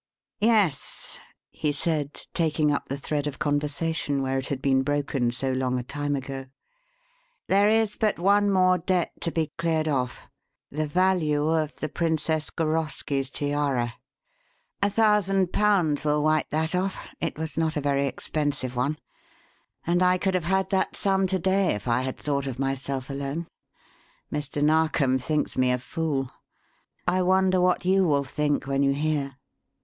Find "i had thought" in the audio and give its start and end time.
21.87-22.47